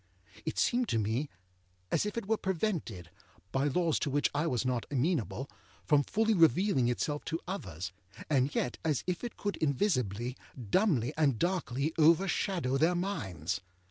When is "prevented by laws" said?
2.35-3.99